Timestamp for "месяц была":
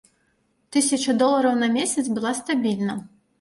1.77-2.33